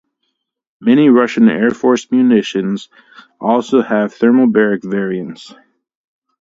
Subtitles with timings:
[0.79, 2.89] Many Russian Air Force munitions
[3.39, 5.53] also have thermobaric variants.